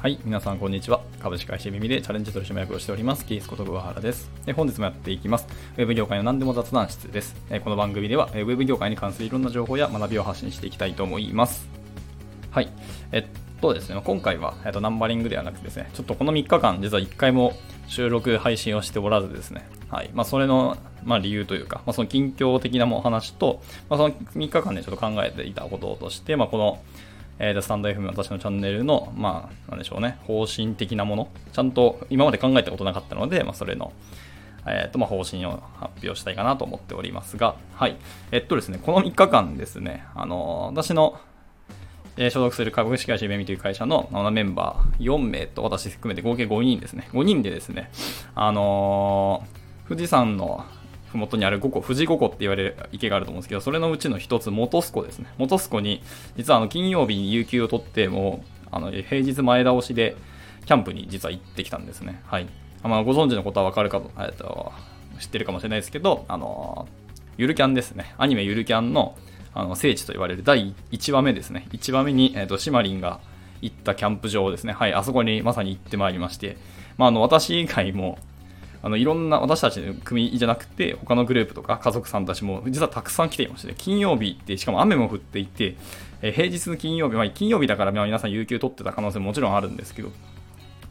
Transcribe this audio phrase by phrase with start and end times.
[0.00, 1.02] はい、皆さんこんにちは。
[1.22, 4.30] 株式会社耳でチャレンジ取締役をしております、キースこと桑原です。
[4.56, 5.46] 本日もやっていきます。
[5.76, 7.36] ウェブ業界の何でも雑談室です。
[7.62, 11.68] この番組では、ウェブ業界に関するいろんな情報や学びを発信していきたいと思います。
[12.50, 12.70] はい。
[13.12, 13.24] えっ
[13.60, 17.52] とですね、今回は、えっと、ナンバリングではなくですね、ちょっとこの3日間、実は1回も
[17.86, 20.08] 収録、配信をしておらずですね、はい。
[20.14, 23.60] まあ、それの、まあ、理由というか、まあ、その近況的なお話と、
[23.90, 26.78] まあ、その3日間でちょっと考えていたこととして、まあ、この、
[27.42, 33.92] えー、スタンド FM 私のチャンネルの、まあ、なんでしょうね、方針的なもの、ちゃんと今まで考えたことなかったので、まあ、それの、
[34.66, 37.96] えっ、ー、と、まあ、方針を発表したいかなと思っておりますが、はい。
[38.30, 41.18] えっとですね、この3日間ですね、あの私の、
[42.18, 47.08] えー、所属する株式会社イベミという会社のメンバー4名と私含めて合計5人ですね。
[47.14, 47.90] 5人でですね、
[48.34, 49.46] あの、
[49.88, 50.66] 富士山の
[51.10, 55.26] ふもとにある5個、富士五湖って言われる池があると思うんですけど、それのうちの一つ、本栖湖ですね。
[55.38, 56.02] 本栖湖に、
[56.36, 60.16] 実はあの金曜日に有給を取って、も、あの、平日前倒しで、
[60.66, 62.20] キャンプに実は行ってきたんですね。
[62.26, 62.46] はい。
[62.82, 64.72] まあ、ご存知のことはわかるかと、えっと、
[65.18, 66.88] 知ってるかもしれないですけど、あの、
[67.36, 68.14] ゆるキャンですね。
[68.18, 69.16] アニメゆるキャンの、
[69.52, 71.66] あの、聖地と言われる第1話目ですね。
[71.72, 73.20] 1話目に、えっと、シマリンが
[73.60, 74.72] 行ったキャンプ場ですね。
[74.72, 74.94] はい。
[74.94, 76.56] あそこにまさに行ってまいりまして、
[76.96, 78.18] まあ、あの、私以外も、
[78.82, 85.76] あのいろんな私たちの組じゃなくて他のグループとか家族さんたちも実はたくさん来ていまして金曜日ってしかも雨も降っていて、
[86.22, 90.10] え平日の金曜日、まあ、金曜日だから皆さん有給取ってた可能性ももちろんあるんですけど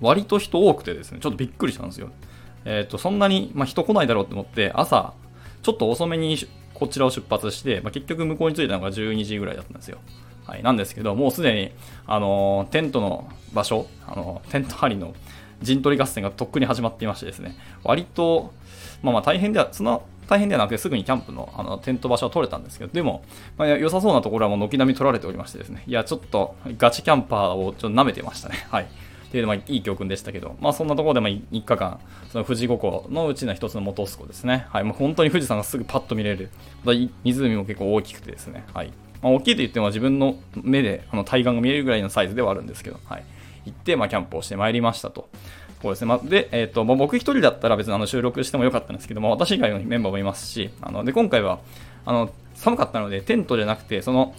[0.02, 2.10] 割と人多くてですねちょっとびっくりしたんですよ。
[2.66, 5.14] え、ー、とそんなに、まあ、人来ないだろうと思って朝
[5.64, 6.38] ちょっと遅めに
[6.74, 9.98] こちらを出発して、まあ、結局向こうに着いたのが12時ぐらいだったんですよ。
[10.46, 11.72] はい、なんですけど、もうすでに、
[12.08, 15.14] あのテントの場所、あのテント張りの
[15.62, 18.54] 陣取り合戦がとっくに始まっていましてですね、割と、
[19.02, 23.24] まあまあ大変では、その大変ではなくてすぐにキャンプのあのテント場所は取れたんですけど、でも、
[23.58, 28.68] まあ、良さそうなところはもう軒並み取られておりましてですね、いや、ちょっとガチキャンパーをちょっと舐めてましたね。
[28.70, 28.84] はい。
[29.30, 32.00] っていうのはいい教訓でしたけど、まあそんなところでま3日間、
[32.32, 34.66] その富士五湖のうちの一つの元栖湖ですね。
[34.70, 34.84] はい。
[34.84, 36.50] もう本当に富士山がすぐパッと見れる。
[37.24, 38.66] 湖も結構大きくてですね。
[38.74, 38.92] はい。
[39.22, 43.24] まあ、大きいと言っても自分の目であの対岸が見えるぐらいのサイズではあるんですけど、はい。
[43.66, 45.30] 行って、まあ、キャンプをしてまいりましたと。
[45.82, 46.08] こうですね。
[46.08, 51.60] まあ、で、えっ、ー、と、ま、僕一人だったら別にあの収録してもよかったんですけども、私以外のメンバーもいますし、あの、で、今回は、
[52.06, 54.36] あの、寒かったので、テントじゃなくて、その、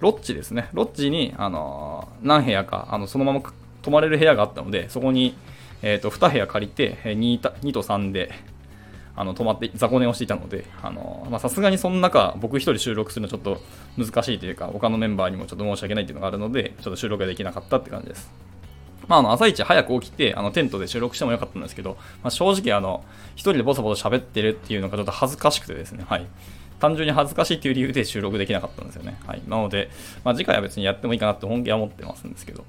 [0.00, 0.68] ロッジですね。
[0.72, 3.40] ロッジに、あの、何部屋か、あの、そのまま
[3.82, 5.34] 泊まれる部屋があったので、そこに、
[5.82, 8.30] えっ、ー、と、2部屋借りて、2, 2と3で、
[9.14, 13.60] あの、泊まって、雑魚寝をしていたので、あの、ま、さすがにその中、僕一人収録するのちょっと
[13.96, 18.41] 難しいというか、他のメンバーにもちょっと申し訳ないっていうのがあるので、ちょっと収録ができなかったって感じです。
[19.12, 26.26] まあ、あの朝一早く起きてあのテントで収録してもよかったんですけど、まあ、正直あの一人でボソボソ喋ってるっていうのがちょっと恥ずかしくてですね、はい、
[26.80, 29.90] 単純に恥ずかしいっていう理由で収録できなかったんですよね、はい、なので、
[30.24, 32.64] まあ、次回は別にやってもいいかなって本気は思ってますんですけど、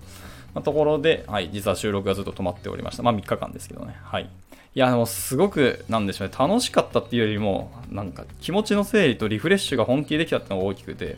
[0.53, 3.03] まあ、ところで、はい、実は収録がずっと止まっておりました。
[3.03, 3.95] まあ3日間ですけどね。
[4.03, 4.23] はい。
[4.23, 11.17] いや、でもすごく、なんでしょうね、楽しかったっていうよりも、なんか気持ちの整理とリフレッシュが本気でできたっていうのが大きくて、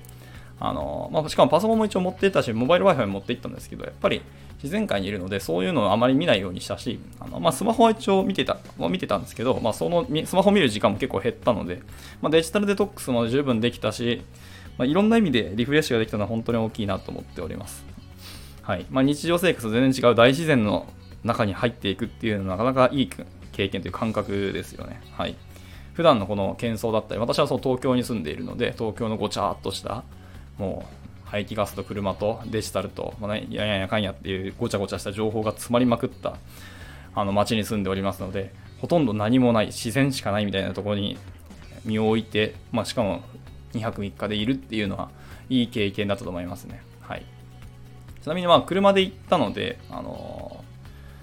[0.59, 4.21] あのまあ、しかもパソコンも一応持っていったし、モバイル Wi-Fi も持っていったんですけど、やっぱり
[4.55, 11.81] 自然界にいるので、そういうのをあまり見ないようにしたし、あのまあ、スマホは一応見てた、まあ、見てたんですけど、まあ、そのスマホ見る時間も結構減ったので、
[12.21, 14.21] まあ、デジタルデトックスも十分できたし、
[14.77, 17.85] まあ、いろんな意味でリフレッシュができたのは本当に大きいなと思っております。
[18.61, 20.87] はいまあ、日常生活と全然違う大自然の
[21.23, 23.09] 中に入っていくっていうのはなかなかいい
[23.51, 25.01] 経験という感覚ですよね。
[25.11, 25.35] はい。
[25.93, 30.03] 普段のこの喧騒だったり、私はそう東京に住んでいるので、東京のごちゃっとした、
[30.57, 30.85] も
[31.25, 36.37] う排気ガスと車とデジタルと、まあね、やややかんやっていうごちゃごちゃした情報が詰まりまくった
[37.15, 41.17] あの街に住んでおりますので、ほとんど何もない、自然しかないみたいなところに
[41.85, 43.21] 身を置いて、まあ、しかも
[43.73, 45.09] 2泊3日でいるっていうのは、
[45.49, 46.81] いい経験だったと思いますね。
[47.01, 47.25] はい。
[48.21, 50.63] ちなみにまあ車で行ったので、あの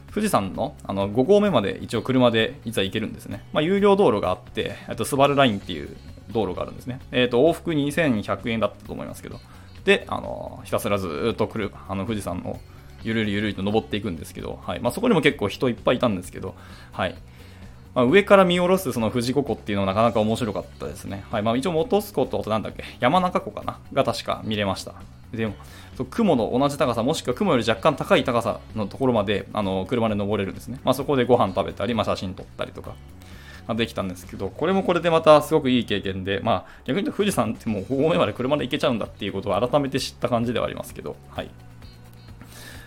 [0.09, 3.44] ー、富士山のあの5合目まで一応車でいざ行けるんですね。
[3.53, 5.97] まあ、有料道路があって、とスバルラインっていう
[6.32, 7.00] 道路があるんですね。
[7.12, 9.41] えっ、ー、と、往復2100円だったと思いますけど、
[9.84, 12.60] で、あのひたすらずっと来るあの富士山の
[13.03, 16.54] ゆるりゆるりと登っていくんですけど、はいまあ、そこにも結構人いっぱいいたんですけど、
[16.92, 17.16] はい
[17.95, 21.24] まあ、上から見下ろすその富士五湖っていうのはなかなか面白かったですね。
[21.30, 23.78] はいまあ、一応、本栖湖と、なんだっけ、山中湖かな？
[23.92, 24.95] が確か見れました。
[25.33, 25.54] でも、
[25.97, 30.80] そう雲の同じ高さ、もしくは雲より若干高い高さのところまであの車で登れるんですね。
[30.84, 32.95] まあ、そこでご飯食べたり、まあ、写真撮ったりとか、
[33.68, 41.50] できたんですけど、これもこれでまたすごくいい経験で、まあ、逆に言うと富士山ってもう5合目まで車で行けちゃうんだっていうことを改めて知った感じではありますけど、はい。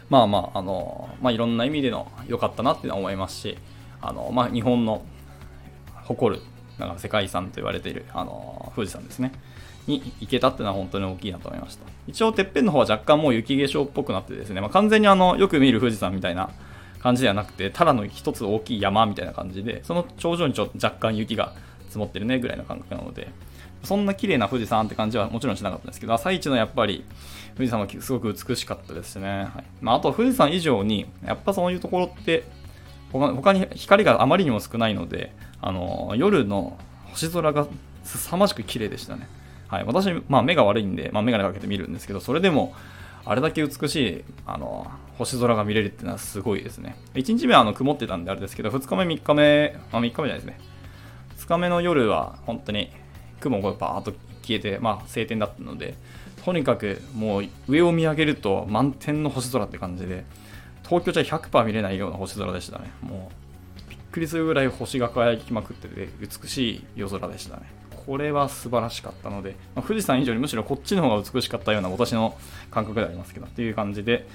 [0.10, 3.58] まあまあ、あの、まあ、いろんな意味での良かったなってのは思いますし、
[4.02, 5.04] あの、まあ、日本の
[6.04, 6.42] 誇る、
[6.78, 9.32] なんか世界遺産と言われている、あの、富士山ですね。
[9.88, 11.86] に行けたっていうのは本当に大きいなと思いました。
[12.08, 16.50] 一応、てっぺんの方は若干もう雪化粧っぽくなってですね、まあ、完全にあの、よく見る富士山みたいな
[17.06, 21.54] 感じではなくて、ただの一つ大きい山みたいな感じで、その頂上にちょっと若干雪が
[21.86, 23.28] 積もってるねぐらいの感覚なので、
[23.84, 27.06] そんな綺麗な富士山って感じはもちろんしなかったんですけど、朝一のやっぱり
[27.54, 29.28] 富士山はすごく美しかったですね。
[29.28, 32.44] はいまあ、あと富士山以上に、やっぱそういうところって
[33.12, 35.32] 他、他に光があまりにも少ないので、
[35.62, 36.76] あの夜の
[37.12, 37.68] 星空が
[38.04, 39.28] 凄まじく綺麗でしたね。
[39.68, 42.74] はい、私、まあ、目が悪いんで、まあ、眼鏡かけて見るんですけど、それでも、
[43.26, 46.96] あれだけ美しいあの星空が見れるっていうのはすごいですね。
[47.14, 50.60] 1日目はあの曇ってたんであれですけど、2日目、3日目、あ3日目じゃないですね。
[51.40, 52.92] 2日目の夜は本当に
[53.40, 55.96] 雲がバーッと消えて、まあ、晴天だったので、
[56.44, 60.26] とにかくもう上を見上げると満天の星空って感じで、
[60.88, 62.92] 東京じゃ100%見れないような星空でしたね。
[63.02, 63.32] も
[63.88, 67.64] うびっくりするぐらい星が輝きまくってて、美しい夜空でしたね。
[68.06, 72.38] これは素晴らしかったので、まあ、富士山以上にむしろこっちの方が美しかったような私の
[72.72, 74.28] 感覚でありますけど、っていう感じで、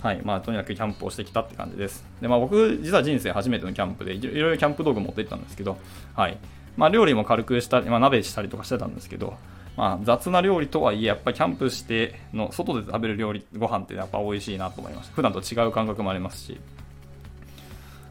[0.00, 2.04] はいまあ、とにかくキャンプをしてきたって感じです。
[2.20, 5.76] で、まあ、僕、実は人生初めてのキャンプで、いろいろキャンプ道具持って行ったんですけど、
[6.14, 6.38] はい
[6.76, 9.34] まあ、料理も軽くしたり、まあ、鍋したりとかしてたんですけど、
[9.76, 15.14] まあ、雑な料理とはいえ、やっぱりキャンプしての外で食べる料理、ご飯ってやっぱ美味しいなと思いました。
[15.14, 16.60] 普段と違う感覚もありますし、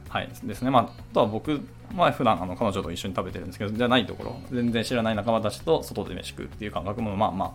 [0.10, 0.72] はいですね。
[0.72, 1.62] まあ、あとは僕、
[1.94, 7.52] まあ、普段あの彼女と一緒に食べてるんですけど、じゃないところ、全然知らない仲間たちと外で飯食うっていう感覚も、まあまあ、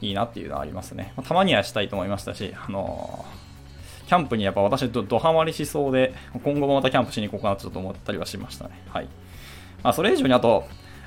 [0.00, 1.12] いいなっていうのはありますね。
[1.16, 8.82] まあ、たまにはしたいと思いましたし、あのー、キャンプにやっぱ私ど、どハマりしそうで、今後もまたキャンプしに行こうかなとちょっと思ったりはしましたね。
[8.88, 9.08] はい。
[9.82, 10.64] まあ、それ以上にあと、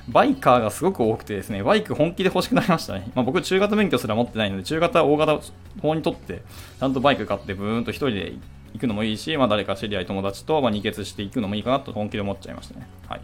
[0.08, 3.10] バイカーがすごく多くてですね、バイク本気で欲しくなりましたね。
[3.14, 5.38] まあ、僕、中型免許すら持ってないので、中型、大型
[5.80, 6.42] 法にとって、
[6.78, 8.38] ちゃんとバイク買って、ブーンと一人で行っ
[8.74, 12.86] 行くのもいいし、まあ、誰か知り合い友達とま二血していくのもいいかなと本気で思っちゃいましたね。
[13.08, 13.20] はい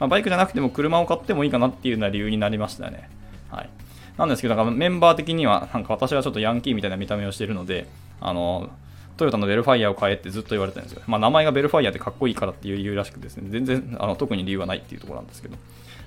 [0.00, 3.10] まあ、バイクじゃなくても車を買ってもいいかなっていうような理由になりましたね。
[3.50, 3.70] はい、
[4.16, 7.86] なんですけど、なんかメンバー的には、なんか私はちょっとヤンキーみたいな見た目をしているので、
[8.20, 8.70] あの、
[9.16, 11.02] トヨタのベルファイアを買えってずっと言われてるんですよ。
[11.08, 15.56] まあ、名前がベルファイアってかっこいいからっていう理由らしくですね、全然あの特に理由はないっていうところなんですけど。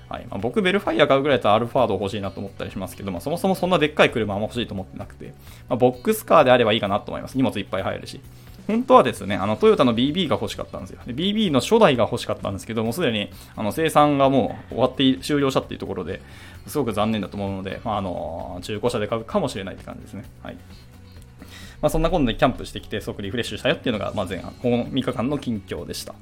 [0.08, 5.34] はいまあ、僕、ベルファイア買うぐらいだったらアルファード欲しいなと思ったりしますけど、まあ、そもそもそんなでっかい車は欲しいと思ってなくて、
[5.68, 7.36] まあ、ボックスカーであればいいかなと思います。
[7.36, 8.20] 荷物いっぱい入るし。
[8.66, 11.00] 本当はですね、あのトヨタの BB が欲しかったんですよ。
[11.06, 16.20] BB の初代が欲しかったんですけど、もうすでにあの生産がもう終わって終了したっていうところで
[16.66, 20.24] すごく残念だと思うので、まあ、あの中古車で買うかもしれないって感じですね。
[20.42, 20.56] はい
[21.82, 26.14] まあ、そんなことでキャンプしてきて、即リフレッシュしたよっていうのが、まあ、前半、この3日間の近況でした。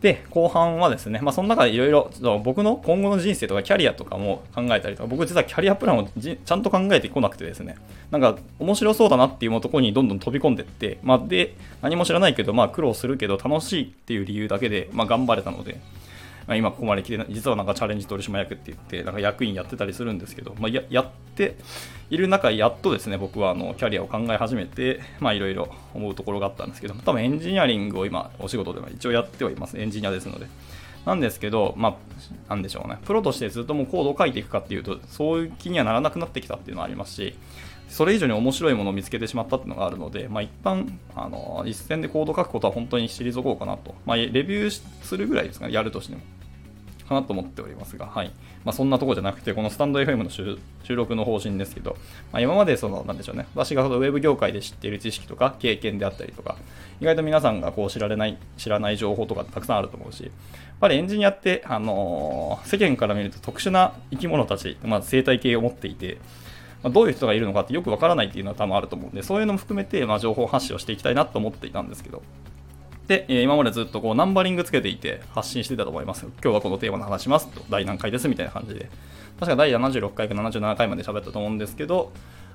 [0.00, 2.08] で、後半はですね、まあ、その中でいろいろ、
[2.44, 7.74] 僕の今後の人生とかキャリアとかも考えたりとか、僕実はキャリアプランをちゃんと考えてこなくてですね、
[8.12, 15.80] なんか面白そうだなっていうところにどんどん飛び込んでって、まあ、で、何も知らないけど、まあ、苦労するけど楽しいっていう理由だけで、まあ、頑張れたので、
[16.48, 21.56] まあ、今ここまで来て、実はなんかチャレンジ取締役って言って、なんか役員やってたりするんですけど、まあ、ややって
[22.08, 29.78] いる中、やっとですね、僕はあのキャリアを考え始めて、まあいろいろ思うところがあったんですけど、多分エンジニアリングを今、お仕事では一応やってはいます。
[29.78, 30.46] エンジニアですので。
[31.04, 31.98] なんですけど、ま
[32.48, 32.98] あ、なんでしょうね。
[33.04, 37.34] プロとしてずっともうコードを書いていくかっていうと、そういう気にはならなくなってきたっていうのはありますし、
[37.88, 43.94] それ以上に面白いものを見つけてしまったっていうのがあるので、まあ、一旦、あの、一戦でコード書くことは本当に退こうかなと。
[44.04, 46.20] まあ、レビューするぐらいですかね、やるとしても。
[47.08, 48.32] かなと思っておりますが、はい。
[48.64, 50.58] まあ、そんなとこじゃなくて、このスタンド FM の収
[50.94, 51.96] 録の方針ですけど、
[52.32, 56.56] まあ、今までその、なんでしょうね、私がそのウェブ業界で知っている知識とか経験であったりとか、
[57.00, 60.32] 意外と皆さんがこう知られない、知らない情報とかたくさんあると思うし、やっ
[60.80, 66.18] ぱりエンジニアって、あのー、世間から見ると特殊な生き物たち、まあ、生態系を持っていて、
[66.82, 72.22] ま、どういう人がいるのかってよくわからないっていうのは多分あると思うんで、そういうのも含めて、ま、情報発信をしていきたいなと思っていたんですけど、
[73.08, 76.26] で、え今までずっとこうナンバリングつけていて発信してたと思います。
[76.42, 78.90] 今日はこのテーマの話しますと、第何回ですみたいな感じで。
[79.40, 82.12] 確か第76回か77回まで喋ったと思うんですけど、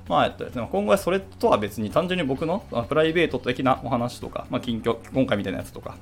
[0.07, 5.97] まあえっと今後はそれとは別に単純に僕のプライベート的なお話とか、まあ、近況、今回みたいなやつとか、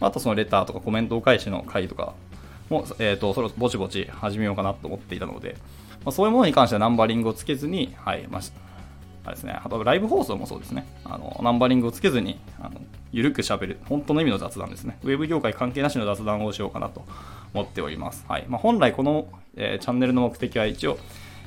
[0.00, 2.14] あとそのレターとかコメントを返しの回とか
[2.70, 5.56] も、えっ、ー、と、それをぼちぼち始めようかなと思っていたので、
[6.04, 8.42] まあ、そういうものに関してはナンバリングをつけずに、はい、まあ、
[9.24, 12.80] あれですね、あとライブ放送もそうですね、あのナンバリングをつけずに、あの
[13.12, 14.98] ゆるくしゃべる、本当の意味の雑談ですね。
[15.02, 17.04] ウェブ業界関係なしの雑談をしようかなと
[17.54, 18.24] 思っております。
[18.28, 20.98] はいまあ、本来この、えー、チャンネルの目的は一応、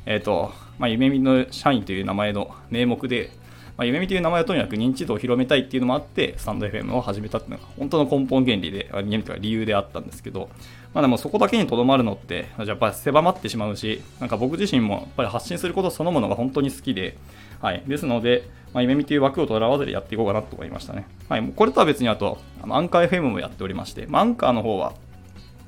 [0.06, 3.32] えっ、ー、と、まあ、夢見の社員という名前の名目で、
[3.78, 10.50] まあ、夢見という名前をとにかく認知度を広めたいっていうのもあって、スタンド FM を始めたっていうのが本当の根本原理で、原理というか理由であったんですけど、
[10.94, 17.18] まあでもそこだけにとどまるのって、やっぱり狭まってしまうし、なんか僕自身もやっぱり発信することそのものが本当に好きで、
[17.62, 17.84] はい。
[17.88, 21.08] ですので、まあ、夢見という枠をとらわずでやっていこうかなと思いましたね。
[21.30, 21.44] はい。
[21.56, 24.94] これとは別にあと、あのアンカー FM もやっておりまして、まあ、アンカーの方は、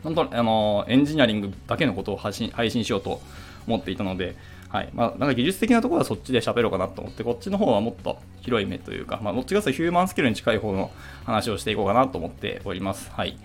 [0.03, 3.19] 本当あのエンジニアリングだけのことを配信配信しようと
[3.67, 4.35] 思っていたので、
[4.69, 10.91] はいまあ、なんか技術的なところはそっちで喋ろうかなと思って、こっちの方はもっと広い目というか、まあ、どっちかというとヒューマンスキルに近い方の
[11.25, 13.11] 話をしていこうかなと思っております。
[13.11, 13.37] はい。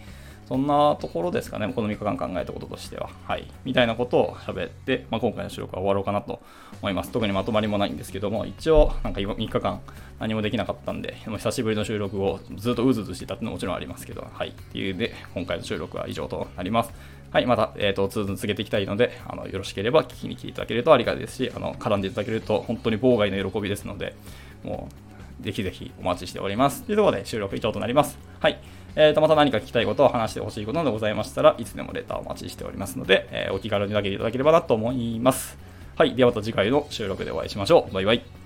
[0.48, 3.08] そんなところですかね、この3日間考えたこととしては。
[3.26, 3.50] はい。
[3.64, 6.42] みたいなことを喋って、まあ、今回の収録は終わろうかなと
[6.82, 7.10] 思います。
[7.10, 9.80] 特にまとまりもないんですけども、一応、なんか3日間
[10.18, 14.48] 何もできなかったんで、もう久しぶりの収録をずっとうずうずしてたってのももちろんありますけど、はい。
[14.48, 16.92] っていうで、今回の収録は以上となります。
[17.32, 24.14] はい、また、えっ、ー、と、続けていきたいので、あの、よろしければ聞きに来ていただけるとありがたいですし、あの、絡んでいただけると本当に妨害の喜びですので、
[24.62, 24.88] も
[25.40, 26.82] う、ぜひぜひお待ちしております。
[26.82, 28.18] というところで収録以上となります。
[28.40, 28.58] はい。
[28.94, 35.56] えー、とまた何か聞きたいことを話してほしいことなどございましたらいつでもレターお待ちしておりますので、えー、お気軽に投げていただければなと思います。
[35.96, 36.14] はい。
[36.14, 37.94] ではまた次回の収録でお会いしましょう。
[37.94, 38.41] バイバイ。